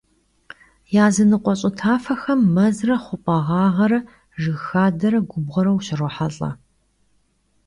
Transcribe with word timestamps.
Yazınıkhue 0.95 1.53
ş'ı 1.59 1.69
tafexem 1.79 2.39
mezre 2.55 2.95
xhup'e 3.03 3.37
ğağere, 3.47 3.99
jjıg 4.41 4.59
xadere 4.67 5.19
gubğuere 5.29 5.71
vuşrohelh'e. 5.75 6.49